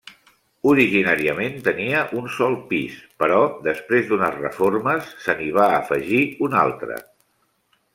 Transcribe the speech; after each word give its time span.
Originàriament 0.69 1.59
tenia 1.67 2.01
un 2.21 2.31
sol 2.39 2.57
pis, 2.73 2.97
però 3.25 3.39
després 3.69 4.09
d'unes 4.11 4.41
reformes 4.43 5.15
se 5.27 5.41
n'hi 5.41 5.55
va 5.63 5.73
afegir 5.81 6.23
un 6.49 6.63
altre. 6.69 7.03